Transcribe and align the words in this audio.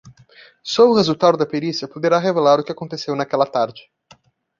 Só 0.71 0.83
o 0.89 0.95
resultado 1.01 1.35
da 1.37 1.45
perícia 1.53 1.87
poderá 1.93 2.17
revelar 2.17 2.57
o 2.59 2.63
que 2.63 2.71
aconteceu 2.71 3.15
naquela 3.15 3.45
tarde 3.45 3.83